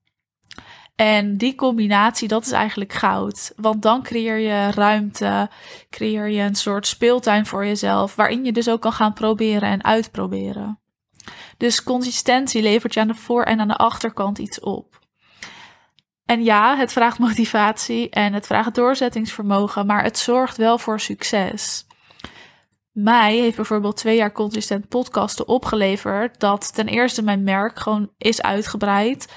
En 0.96 1.38
die 1.38 1.56
combinatie, 1.56 2.28
dat 2.28 2.46
is 2.46 2.52
eigenlijk 2.52 2.94
goud. 2.94 3.54
Want 3.56 3.82
dan 3.82 4.04
creëer 4.04 4.38
je 4.38 4.72
ruimte, 4.72 5.50
creëer 5.90 6.30
je 6.30 6.42
een 6.42 6.56
soort 6.56 6.88
speeltuin 6.88 7.46
voor 7.46 7.66
jezelf, 7.66 8.16
waarin 8.16 8.46
je 8.46 8.52
dus 8.52 8.70
ook 8.70 8.82
kan 8.82 8.94
gaan 8.94 9.14
proberen 9.14 9.70
en 9.70 9.84
uitproberen. 9.84 10.80
Dus 11.58 11.84
consistentie 11.84 12.62
levert 12.62 12.94
je 12.94 13.00
aan 13.00 13.08
de 13.08 13.16
voor- 13.16 13.44
en 13.44 13.60
aan 13.60 13.68
de 13.68 13.76
achterkant 13.76 14.38
iets 14.38 14.60
op. 14.60 15.00
En 16.26 16.44
ja, 16.44 16.78
het 16.78 16.92
vraagt 16.92 17.20
motivatie 17.20 18.10
en 18.10 18.34
het 18.34 18.48
vraagt 18.48 18.76
doorzettingsvermogen, 18.76 19.86
maar 19.86 20.04
het 20.04 20.18
zorgt 20.18 20.58
wel 20.58 20.78
voor 20.78 21.00
succes. 21.00 21.86
Mij 22.96 23.36
heeft 23.38 23.56
bijvoorbeeld 23.56 23.98
twee 23.98 24.16
jaar 24.16 24.32
consistent 24.32 24.88
podcasten 24.88 25.48
opgeleverd 25.48 26.40
dat 26.40 26.74
ten 26.74 26.88
eerste 26.88 27.24
mijn 27.24 27.44
merk 27.44 27.80
gewoon 27.80 28.10
is 28.18 28.42
uitgebreid. 28.42 29.34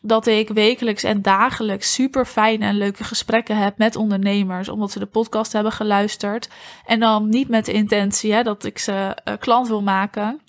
Dat 0.00 0.26
ik 0.26 0.48
wekelijks 0.48 1.02
en 1.02 1.22
dagelijks 1.22 1.94
super 1.94 2.26
fijne 2.26 2.64
en 2.64 2.76
leuke 2.76 3.04
gesprekken 3.04 3.56
heb 3.56 3.78
met 3.78 3.96
ondernemers, 3.96 4.68
omdat 4.68 4.90
ze 4.90 4.98
de 4.98 5.06
podcast 5.06 5.52
hebben 5.52 5.72
geluisterd. 5.72 6.48
En 6.86 7.00
dan 7.00 7.28
niet 7.28 7.48
met 7.48 7.64
de 7.64 7.72
intentie 7.72 8.32
hè, 8.32 8.42
dat 8.42 8.64
ik 8.64 8.78
ze 8.78 9.16
uh, 9.24 9.34
klant 9.38 9.68
wil 9.68 9.82
maken, 9.82 10.40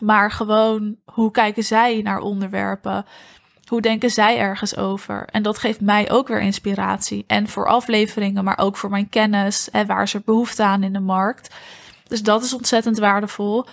maar 0.00 0.30
gewoon 0.30 0.96
hoe 1.04 1.30
kijken 1.30 1.64
zij 1.64 2.00
naar 2.02 2.20
onderwerpen? 2.20 3.04
Hoe 3.68 3.80
denken 3.80 4.10
zij 4.10 4.38
ergens 4.38 4.76
over? 4.76 5.28
En 5.30 5.42
dat 5.42 5.58
geeft 5.58 5.80
mij 5.80 6.10
ook 6.10 6.28
weer 6.28 6.40
inspiratie. 6.40 7.24
En 7.26 7.48
voor 7.48 7.66
afleveringen, 7.66 8.44
maar 8.44 8.58
ook 8.58 8.76
voor 8.76 8.90
mijn 8.90 9.08
kennis. 9.08 9.70
En 9.70 9.86
waar 9.86 10.10
er 10.14 10.22
behoefte 10.24 10.62
aan 10.62 10.82
in 10.82 10.92
de 10.92 11.00
markt? 11.00 11.54
Dus 12.08 12.22
dat 12.22 12.42
is 12.42 12.52
ontzettend 12.52 12.98
waardevol. 12.98 13.66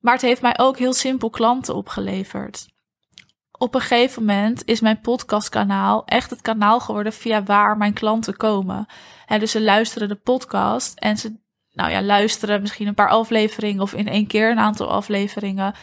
Maar 0.00 0.12
het 0.12 0.22
heeft 0.22 0.42
mij 0.42 0.58
ook 0.58 0.78
heel 0.78 0.92
simpel 0.92 1.30
klanten 1.30 1.74
opgeleverd. 1.74 2.66
Op 3.58 3.74
een 3.74 3.80
gegeven 3.80 4.24
moment 4.24 4.64
is 4.64 4.80
mijn 4.80 5.00
podcastkanaal 5.00 6.04
echt 6.04 6.30
het 6.30 6.40
kanaal 6.40 6.80
geworden 6.80 7.12
via 7.12 7.42
waar 7.42 7.76
mijn 7.76 7.92
klanten 7.92 8.36
komen. 8.36 8.86
En 9.26 9.40
dus 9.40 9.50
ze 9.50 9.62
luisteren 9.62 10.08
de 10.08 10.14
podcast 10.14 10.98
en 10.98 11.16
ze 11.16 11.42
nou 11.70 11.90
ja, 11.90 12.02
luisteren 12.02 12.60
misschien 12.60 12.86
een 12.86 12.94
paar 12.94 13.08
afleveringen 13.08 13.82
of 13.82 13.94
in 13.94 14.08
één 14.08 14.26
keer 14.26 14.50
een 14.50 14.58
aantal 14.58 14.90
afleveringen. 14.90 15.74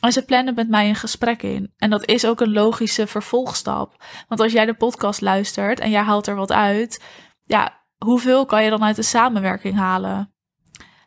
En 0.00 0.12
ze 0.12 0.24
plannen 0.24 0.54
met 0.54 0.68
mij 0.68 0.88
een 0.88 0.94
gesprek 0.94 1.42
in. 1.42 1.72
En 1.76 1.90
dat 1.90 2.06
is 2.06 2.26
ook 2.26 2.40
een 2.40 2.52
logische 2.52 3.06
vervolgstap. 3.06 4.04
Want 4.28 4.40
als 4.40 4.52
jij 4.52 4.66
de 4.66 4.74
podcast 4.74 5.20
luistert 5.20 5.80
en 5.80 5.90
jij 5.90 6.02
haalt 6.02 6.26
er 6.26 6.34
wat 6.34 6.52
uit, 6.52 7.04
ja, 7.42 7.82
hoeveel 7.96 8.46
kan 8.46 8.64
je 8.64 8.70
dan 8.70 8.84
uit 8.84 8.96
de 8.96 9.02
samenwerking 9.02 9.76
halen? 9.76 10.32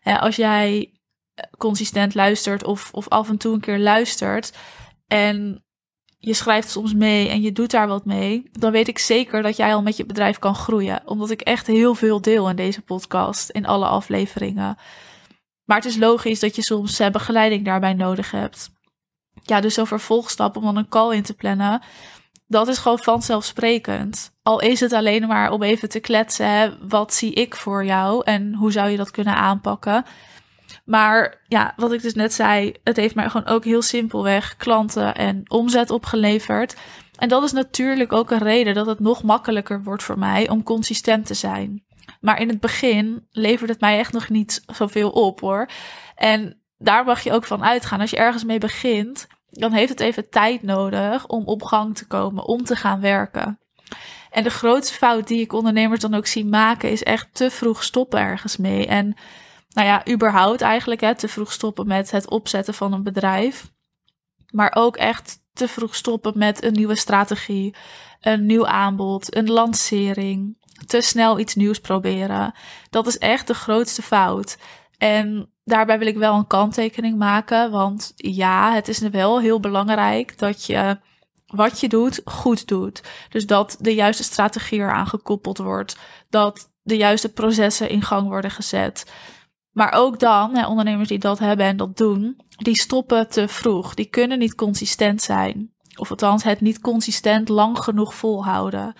Als 0.04 0.36
jij 0.36 0.94
consistent 1.58 2.16
luistert 2.16 2.64
of, 2.64 2.90
of 2.94 3.08
af 3.08 3.30
en 3.30 3.38
toe 3.38 3.54
een 3.54 3.60
keer 3.60 3.80
luistert 3.80 4.58
en 5.08 5.64
je 6.18 6.34
schrijft 6.34 6.70
soms 6.70 6.94
mee 6.94 7.30
en 7.30 7.42
je 7.42 7.52
doet 7.52 7.72
daar 7.72 7.88
wat 7.88 8.06
mee, 8.06 8.50
dan 8.52 8.72
weet 8.72 8.88
ik 8.88 9.00
zeker 9.00 9.42
dat 9.42 9.58
jij 9.58 9.74
al 9.74 9.82
met 9.82 9.98
je 9.98 10.06
bedrijf 10.06 10.40
kan 10.40 10.56
groeien. 10.56 11.02
Omdat 11.06 11.30
ik 11.30 11.42
echt 11.42 11.68
heel 11.68 11.96
veel 11.96 12.22
deel 12.22 12.50
in 12.50 12.56
deze 12.56 12.82
podcast, 12.82 13.50
in 13.50 13.66
alle 13.66 13.86
afleveringen. 13.86 14.78
Maar 15.66 15.78
het 15.78 15.86
is 15.86 15.98
logisch 15.98 16.40
dat 16.40 16.56
je 16.56 16.62
soms 16.62 17.02
begeleiding 17.12 17.66
daarbij 17.66 17.94
nodig 17.94 18.32
hebt. 18.32 18.70
ja, 19.44 19.62
dus 19.62 19.74
zo'n 19.74 19.88
vervolgstap 19.88 20.56
om 20.56 20.64
dan 20.64 20.78
een 20.78 20.90
call 20.90 21.16
in 21.16 21.24
te 21.24 21.34
plannen. 21.34 21.82
Dat 22.52 22.68
is 22.68 22.78
gewoon 22.78 23.00
vanzelfsprekend. 23.00 24.32
Al 24.44 24.60
is 24.62 24.80
het 24.80 24.94
alleen 24.94 25.28
maar 25.28 25.52
om 25.52 25.64
even 25.64 25.90
te 25.90 26.00
kletsen. 26.00 26.78
Wat 26.90 27.14
zie 27.14 27.34
ik 27.34 27.56
voor 27.56 27.86
jou 27.86 28.22
en 28.26 28.54
hoe 28.54 28.72
zou 28.72 28.90
je 28.90 28.98
dat 28.98 29.12
kunnen 29.12 29.36
aanpakken? 29.36 30.06
Maar 30.86 31.42
ja, 31.48 31.74
wat 31.76 31.94
ik 31.94 32.02
dus 32.02 32.14
net 32.14 32.34
zei, 32.34 32.74
het 32.84 32.96
heeft 32.96 33.16
mij 33.16 33.30
gewoon 33.30 33.48
ook 33.48 33.64
heel 33.64 33.82
simpelweg 33.82 34.56
klanten 34.56 35.16
en 35.16 35.44
omzet 35.48 35.90
opgeleverd. 35.90 36.76
En 37.16 37.30
dat 37.30 37.44
is 37.44 37.52
natuurlijk 37.52 38.14
ook 38.14 38.32
een 38.32 38.38
reden 38.38 38.74
dat 38.74 38.86
het 38.86 39.00
nog 39.00 39.24
makkelijker 39.24 39.84
wordt 39.84 40.04
voor 40.04 40.20
mij 40.20 40.50
om 40.50 40.64
consistent 40.64 41.26
te 41.26 41.34
zijn. 41.34 41.84
Maar 42.22 42.40
in 42.40 42.50
het 42.50 42.60
begin 42.60 43.28
levert 43.30 43.70
het 43.70 43.82
mij 43.82 43.98
echt 43.98 44.14
nog 44.14 44.30
niet 44.30 44.64
zoveel 44.66 45.10
op 45.10 45.40
hoor. 45.40 45.70
En 46.16 46.62
daar 46.78 47.04
mag 47.04 47.24
je 47.24 47.32
ook 47.32 47.46
van 47.46 47.64
uitgaan. 47.64 48.00
Als 48.00 48.10
je 48.10 48.18
ergens 48.18 48.44
mee 48.44 48.60
begint, 48.60 49.28
dan 49.52 49.72
heeft 49.72 49.90
het 49.90 50.00
even 50.00 50.30
tijd 50.30 50.64
nodig 50.64 51.28
om 51.28 51.46
op 51.46 51.64
gang 51.64 51.96
te 51.96 52.08
komen, 52.08 52.46
om 52.46 52.64
te 52.64 52.76
gaan 52.76 53.00
werken. 53.00 53.60
En 54.30 54.44
de 54.44 54.50
grootste 54.50 54.94
fout 54.94 55.28
die 55.28 55.42
ik 55.42 55.54
ondernemers 55.54 56.00
dan 56.00 56.14
ook 56.14 56.28
zie 56.28 56.46
maken, 56.46 56.92
is 56.92 57.04
echt 57.04 57.28
te 57.32 57.50
vroeg 57.50 57.84
stoppen 57.84 58.20
ergens 58.20 58.58
mee. 58.58 58.88
En 58.88 59.16
nou 59.70 59.88
ja, 59.88 60.08
überhaupt 60.10 60.62
eigenlijk 60.62 61.02
hè, 61.02 61.16
te 61.16 61.28
vroeg 61.28 61.52
stoppen 61.52 61.88
met 61.88 62.12
het 62.12 62.30
opzetten 62.30 62.74
van 62.74 62.94
een 62.94 63.04
bedrijf. 63.04 63.72
Maar 64.52 64.72
ook 64.76 64.98
echt 64.98 65.40
te 65.54 65.68
vroeg 65.68 65.96
stoppen 65.96 66.38
met 66.38 66.64
een 66.64 66.74
nieuwe 66.74 66.96
strategie, 66.96 67.76
een 68.22 68.46
nieuw 68.46 68.68
aanbod, 68.68 69.36
een 69.36 69.50
lancering. 69.50 70.60
Te 70.86 71.02
snel 71.02 71.40
iets 71.40 71.56
nieuws 71.56 71.80
proberen. 71.80 72.54
Dat 72.90 73.08
is 73.08 73.18
echt 73.18 73.48
de 73.48 73.54
grootste 73.54 74.02
fout. 74.02 74.58
En 75.02 75.50
daarbij 75.64 76.00
wil 76.00 76.08
ik 76.08 76.18
wel 76.18 76.36
een 76.36 76.48
kanttekening 76.48 77.18
maken. 77.18 77.72
Want 77.72 78.14
ja, 78.16 78.74
het 78.74 78.88
is 78.88 79.00
wel 79.00 79.40
heel 79.40 79.60
belangrijk 79.60 80.38
dat 80.38 80.66
je 80.66 81.00
wat 81.46 81.80
je 81.80 81.88
doet 81.88 82.22
goed 82.26 82.68
doet. 82.68 83.04
Dus 83.30 83.46
dat 83.46 83.78
de 83.80 83.94
juiste 83.94 84.24
strategie 84.24 84.80
eraan 84.80 85.08
gekoppeld 85.08 85.58
wordt. 85.58 85.98
Dat 86.30 86.72
de 86.82 86.98
juiste 86.98 87.34
processen 87.34 87.90
in 87.90 88.02
gang 88.02 88.28
worden 88.28 88.52
gezet. 88.52 89.12
Maar 89.72 89.94
ook 89.94 90.20
dan, 90.20 90.56
hè, 90.56 90.68
ondernemers 90.68 91.10
die 91.10 91.20
dat 91.20 91.40
hebben 91.40 91.66
en 91.66 91.78
dat 91.78 91.98
doen, 91.98 92.42
die 92.58 92.80
stoppen 92.80 93.30
te 93.30 93.48
vroeg. 93.48 93.94
Die 93.94 94.10
kunnen 94.10 94.40
niet 94.40 94.56
consistent 94.56 95.22
zijn. 95.22 95.74
Of 95.98 96.10
althans, 96.10 96.44
het 96.44 96.62
niet 96.62 96.82
consistent 96.82 97.50
lang 97.50 97.78
genoeg 97.80 98.16
volhouden. 98.16 98.94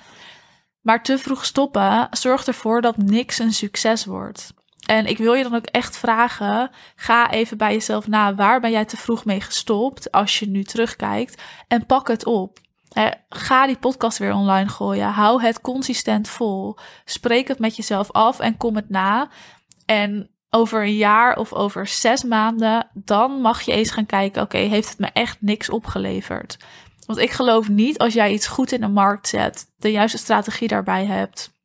Maar 0.82 1.04
te 1.04 1.18
vroeg 1.18 1.46
stoppen 1.46 2.08
zorgt 2.12 2.48
ervoor 2.48 2.82
dat 2.82 2.98
niks 2.98 3.40
een 3.40 3.54
succes 3.54 4.06
wordt. 4.06 4.54
En 4.92 5.06
ik 5.06 5.18
wil 5.18 5.34
je 5.34 5.44
dan 5.44 5.56
ook 5.56 5.66
echt 5.66 5.98
vragen: 5.98 6.70
ga 6.96 7.32
even 7.32 7.58
bij 7.58 7.74
jezelf 7.74 8.08
na. 8.08 8.36
Waar 8.36 8.60
ben 8.60 8.72
jij 8.72 8.86
te 8.86 8.98
vroeg 8.98 9.26
mee 9.26 9.42
gestopt 9.42 10.12
als 10.12 10.40
je 10.40 10.50
nu 10.50 10.64
terugkijkt? 10.64 11.42
En 11.68 11.86
pak 11.86 12.08
het 12.08 12.26
op. 12.26 12.60
ga 13.30 13.68
die 13.68 13.78
podcast 13.78 14.18
weer 14.18 14.34
online 14.34 14.70
gooien. 14.70 15.08
Hou 15.08 15.42
het 15.42 15.62
consistent 15.62 16.30
vol. 16.30 16.78
Spreek 17.06 17.48
het 17.48 17.60
met 17.60 17.76
jezelf 17.76 18.12
af 18.12 18.40
en 18.40 18.58
kom 18.58 18.76
het 18.76 18.90
na. 18.90 19.30
En 19.86 20.30
over 20.50 20.82
een 20.82 20.96
jaar 20.96 21.38
of 21.38 21.54
over 21.54 21.88
zes 21.88 22.24
maanden, 22.24 22.88
dan 22.94 23.32
mag 23.32 23.62
je 23.62 23.72
eens 23.72 23.92
gaan 23.92 24.06
kijken: 24.06 24.42
oké, 24.42 24.58
heeft 24.58 24.90
het 24.90 25.00
me 25.00 25.10
echt 25.14 25.38
niks 25.42 25.70
opgeleverd? 25.70 26.58
Want 27.06 27.20
ik 27.20 27.32
geloof 27.32 27.70
niet 27.70 27.98
als 27.98 28.14
jij 28.14 28.32
iets 28.34 28.48
goed 28.48 28.72
in 28.72 28.82
de 28.82 28.88
markt 28.88 29.28
zet, 29.28 29.66
de 29.78 29.92
juiste 29.92 30.18
strategie 30.18 30.68
daarbij 30.68 31.06
hebt, 31.06 31.61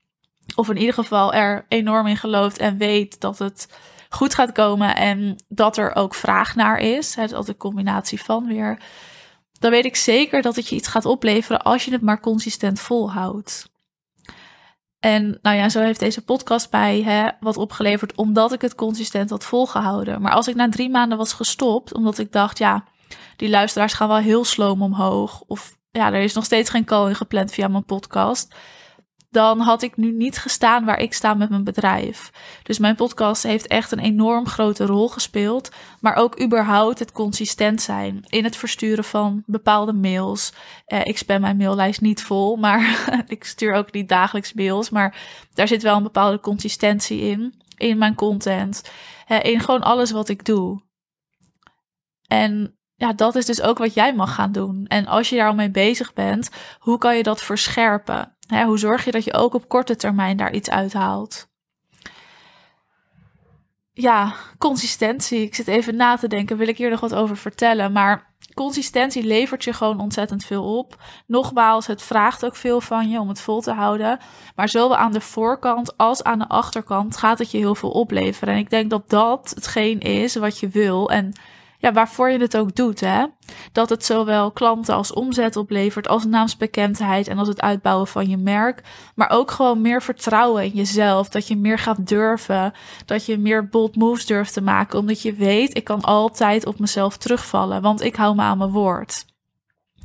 of 0.56 0.68
in 0.68 0.76
ieder 0.76 0.94
geval 0.94 1.32
er 1.32 1.64
enorm 1.68 2.06
in 2.06 2.16
gelooft 2.16 2.58
en 2.58 2.76
weet 2.76 3.20
dat 3.20 3.38
het 3.38 3.68
goed 4.08 4.34
gaat 4.34 4.52
komen 4.52 4.96
en 4.96 5.36
dat 5.48 5.76
er 5.76 5.94
ook 5.94 6.14
vraag 6.14 6.54
naar 6.54 6.78
is. 6.78 7.14
Het 7.14 7.30
is 7.30 7.36
altijd 7.36 7.48
een 7.48 7.62
combinatie 7.70 8.22
van 8.22 8.46
weer. 8.46 8.78
Dan 9.52 9.70
weet 9.70 9.84
ik 9.84 9.96
zeker 9.96 10.42
dat 10.42 10.56
het 10.56 10.68
je 10.68 10.76
iets 10.76 10.88
gaat 10.88 11.04
opleveren 11.04 11.62
als 11.62 11.84
je 11.84 11.92
het 11.92 12.02
maar 12.02 12.20
consistent 12.20 12.80
volhoudt. 12.80 13.74
En 14.98 15.38
nou 15.42 15.56
ja, 15.56 15.68
zo 15.68 15.80
heeft 15.80 16.00
deze 16.00 16.24
podcast 16.24 16.72
mij 16.72 17.02
hè, 17.02 17.28
wat 17.40 17.56
opgeleverd 17.56 18.14
omdat 18.14 18.52
ik 18.52 18.60
het 18.60 18.74
consistent 18.74 19.30
had 19.30 19.44
volgehouden. 19.44 20.22
Maar 20.22 20.32
als 20.32 20.48
ik 20.48 20.54
na 20.54 20.68
drie 20.68 20.90
maanden 20.90 21.18
was 21.18 21.32
gestopt, 21.32 21.94
omdat 21.94 22.18
ik 22.18 22.32
dacht, 22.32 22.58
ja, 22.58 22.84
die 23.36 23.48
luisteraars 23.48 23.92
gaan 23.92 24.08
wel 24.08 24.16
heel 24.16 24.44
sloom 24.44 24.82
omhoog. 24.82 25.42
Of 25.46 25.76
ja, 25.90 26.12
er 26.12 26.22
is 26.22 26.34
nog 26.34 26.44
steeds 26.44 26.70
geen 26.70 26.84
call 26.84 27.08
in 27.08 27.14
gepland 27.14 27.52
via 27.52 27.68
mijn 27.68 27.84
podcast 27.84 28.54
dan 29.30 29.60
had 29.60 29.82
ik 29.82 29.96
nu 29.96 30.12
niet 30.12 30.38
gestaan 30.38 30.84
waar 30.84 31.00
ik 31.00 31.12
sta 31.12 31.34
met 31.34 31.48
mijn 31.48 31.64
bedrijf. 31.64 32.30
Dus 32.62 32.78
mijn 32.78 32.94
podcast 32.94 33.42
heeft 33.42 33.66
echt 33.66 33.92
een 33.92 33.98
enorm 33.98 34.46
grote 34.46 34.86
rol 34.86 35.08
gespeeld. 35.08 35.70
Maar 36.00 36.14
ook 36.14 36.42
überhaupt 36.42 36.98
het 36.98 37.12
consistent 37.12 37.82
zijn 37.82 38.24
in 38.28 38.44
het 38.44 38.56
versturen 38.56 39.04
van 39.04 39.42
bepaalde 39.46 39.92
mails. 39.92 40.52
Eh, 40.84 41.04
ik 41.04 41.18
spam 41.18 41.40
mijn 41.40 41.56
maillijst 41.56 42.00
niet 42.00 42.22
vol, 42.22 42.56
maar 42.56 43.08
ik 43.26 43.44
stuur 43.44 43.74
ook 43.74 43.92
niet 43.92 44.08
dagelijks 44.08 44.52
mails. 44.52 44.90
Maar 44.90 45.16
daar 45.52 45.68
zit 45.68 45.82
wel 45.82 45.96
een 45.96 46.02
bepaalde 46.02 46.40
consistentie 46.40 47.20
in. 47.20 47.64
In 47.76 47.98
mijn 47.98 48.14
content. 48.14 48.90
Eh, 49.26 49.42
in 49.42 49.60
gewoon 49.60 49.82
alles 49.82 50.10
wat 50.10 50.28
ik 50.28 50.44
doe. 50.44 50.82
En 52.26 52.75
ja, 52.96 53.12
dat 53.12 53.34
is 53.34 53.46
dus 53.46 53.62
ook 53.62 53.78
wat 53.78 53.94
jij 53.94 54.14
mag 54.14 54.34
gaan 54.34 54.52
doen. 54.52 54.84
En 54.86 55.06
als 55.06 55.28
je 55.28 55.36
daar 55.36 55.48
al 55.48 55.54
mee 55.54 55.70
bezig 55.70 56.12
bent, 56.12 56.50
hoe 56.78 56.98
kan 56.98 57.16
je 57.16 57.22
dat 57.22 57.42
verscherpen? 57.42 58.30
hoe 58.66 58.78
zorg 58.78 59.04
je 59.04 59.10
dat 59.10 59.24
je 59.24 59.34
ook 59.34 59.54
op 59.54 59.68
korte 59.68 59.96
termijn 59.96 60.36
daar 60.36 60.52
iets 60.52 60.70
uithaalt? 60.70 61.48
Ja, 63.92 64.34
consistentie. 64.58 65.40
Ik 65.40 65.54
zit 65.54 65.68
even 65.68 65.96
na 65.96 66.16
te 66.16 66.28
denken, 66.28 66.56
wil 66.56 66.68
ik 66.68 66.78
hier 66.78 66.90
nog 66.90 67.00
wat 67.00 67.14
over 67.14 67.36
vertellen? 67.36 67.92
Maar 67.92 68.34
consistentie 68.54 69.22
levert 69.22 69.64
je 69.64 69.72
gewoon 69.72 70.00
ontzettend 70.00 70.44
veel 70.44 70.78
op. 70.78 71.02
Nogmaals, 71.26 71.86
het 71.86 72.02
vraagt 72.02 72.44
ook 72.44 72.56
veel 72.56 72.80
van 72.80 73.08
je 73.08 73.20
om 73.20 73.28
het 73.28 73.40
vol 73.40 73.60
te 73.60 73.72
houden. 73.72 74.18
Maar 74.54 74.68
zowel 74.68 74.96
aan 74.96 75.12
de 75.12 75.20
voorkant 75.20 75.96
als 75.96 76.22
aan 76.22 76.38
de 76.38 76.48
achterkant 76.48 77.16
gaat 77.16 77.38
het 77.38 77.50
je 77.50 77.58
heel 77.58 77.74
veel 77.74 77.90
opleveren. 77.90 78.54
En 78.54 78.60
ik 78.60 78.70
denk 78.70 78.90
dat 78.90 79.10
dat 79.10 79.52
hetgeen 79.54 80.00
is 80.00 80.34
wat 80.34 80.58
je 80.58 80.68
wil. 80.68 81.10
En 81.10 81.32
ja, 81.86 81.92
waarvoor 81.92 82.30
je 82.30 82.38
het 82.38 82.56
ook 82.56 82.74
doet. 82.74 83.00
Hè? 83.00 83.24
Dat 83.72 83.88
het 83.88 84.04
zowel 84.04 84.50
klanten 84.50 84.94
als 84.94 85.12
omzet 85.12 85.56
oplevert, 85.56 86.08
als 86.08 86.24
naamsbekendheid 86.24 87.28
en 87.28 87.38
als 87.38 87.48
het 87.48 87.60
uitbouwen 87.60 88.06
van 88.06 88.28
je 88.28 88.36
merk. 88.36 88.82
Maar 89.14 89.30
ook 89.30 89.50
gewoon 89.50 89.80
meer 89.80 90.02
vertrouwen 90.02 90.64
in 90.64 90.70
jezelf. 90.70 91.28
Dat 91.28 91.48
je 91.48 91.56
meer 91.56 91.78
gaat 91.78 92.08
durven. 92.08 92.72
Dat 93.04 93.26
je 93.26 93.38
meer 93.38 93.68
bold 93.68 93.96
moves 93.96 94.26
durft 94.26 94.52
te 94.52 94.60
maken. 94.60 94.98
Omdat 94.98 95.22
je 95.22 95.34
weet, 95.34 95.76
ik 95.76 95.84
kan 95.84 96.00
altijd 96.00 96.66
op 96.66 96.78
mezelf 96.78 97.16
terugvallen. 97.16 97.82
Want 97.82 98.02
ik 98.02 98.16
hou 98.16 98.34
me 98.34 98.42
aan 98.42 98.58
mijn 98.58 98.70
woord. 98.70 99.24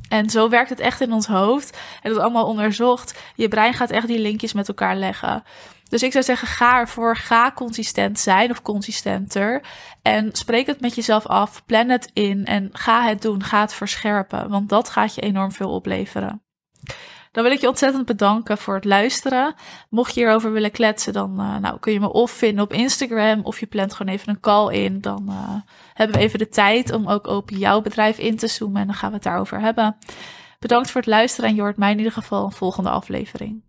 En 0.08 0.30
zo 0.30 0.48
werkt 0.48 0.70
het 0.70 0.80
echt 0.80 1.00
in 1.00 1.12
ons 1.12 1.26
hoofd. 1.26 1.78
En 2.02 2.12
dat 2.12 2.22
allemaal 2.22 2.46
onderzocht. 2.46 3.20
Je 3.34 3.48
brein 3.48 3.74
gaat 3.74 3.90
echt 3.90 4.06
die 4.06 4.18
linkjes 4.18 4.52
met 4.52 4.68
elkaar 4.68 4.96
leggen. 4.96 5.42
Dus 5.92 6.02
ik 6.02 6.12
zou 6.12 6.24
zeggen, 6.24 6.48
ga 6.48 6.78
ervoor, 6.78 7.16
ga 7.16 7.52
consistent 7.54 8.18
zijn 8.18 8.50
of 8.50 8.62
consistenter. 8.62 9.62
En 10.02 10.28
spreek 10.32 10.66
het 10.66 10.80
met 10.80 10.94
jezelf 10.94 11.26
af, 11.26 11.64
plan 11.66 11.88
het 11.88 12.10
in 12.12 12.44
en 12.44 12.68
ga 12.72 13.02
het 13.02 13.22
doen, 13.22 13.42
ga 13.42 13.60
het 13.60 13.74
verscherpen. 13.74 14.48
Want 14.48 14.68
dat 14.68 14.88
gaat 14.88 15.14
je 15.14 15.20
enorm 15.20 15.52
veel 15.52 15.70
opleveren. 15.70 16.42
Dan 17.32 17.42
wil 17.42 17.52
ik 17.52 17.60
je 17.60 17.68
ontzettend 17.68 18.06
bedanken 18.06 18.58
voor 18.58 18.74
het 18.74 18.84
luisteren. 18.84 19.54
Mocht 19.90 20.14
je 20.14 20.20
hierover 20.20 20.52
willen 20.52 20.70
kletsen, 20.70 21.12
dan 21.12 21.40
uh, 21.40 21.56
nou, 21.56 21.78
kun 21.78 21.92
je 21.92 22.00
me 22.00 22.12
of 22.12 22.30
vinden 22.30 22.64
op 22.64 22.72
Instagram 22.72 23.40
of 23.42 23.60
je 23.60 23.66
plant 23.66 23.94
gewoon 23.94 24.12
even 24.12 24.28
een 24.28 24.40
call 24.40 24.74
in. 24.74 25.00
Dan 25.00 25.26
uh, 25.28 25.54
hebben 25.94 26.16
we 26.16 26.22
even 26.22 26.38
de 26.38 26.48
tijd 26.48 26.92
om 26.92 27.08
ook 27.08 27.26
op 27.26 27.50
jouw 27.50 27.80
bedrijf 27.80 28.18
in 28.18 28.36
te 28.36 28.46
zoomen 28.46 28.80
en 28.80 28.86
dan 28.86 28.96
gaan 28.96 29.08
we 29.08 29.14
het 29.14 29.24
daarover 29.24 29.60
hebben. 29.60 29.96
Bedankt 30.58 30.90
voor 30.90 31.00
het 31.00 31.10
luisteren 31.10 31.50
en 31.50 31.56
je 31.56 31.72
mij 31.76 31.90
in 31.90 31.98
ieder 31.98 32.12
geval 32.12 32.44
een 32.44 32.52
volgende 32.52 32.90
aflevering. 32.90 33.62